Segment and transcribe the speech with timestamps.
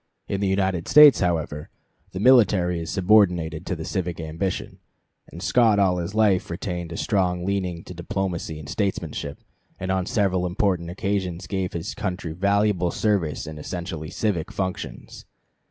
[0.27, 1.69] In the United States, however,
[2.11, 4.79] the military is subordinated to the civic ambition,
[5.31, 9.37] and Scott all his life retained a strong leaning to diplomacy and statesmanship,
[9.79, 15.25] and on several important occasions gave his country valuable service in essentially civic functions.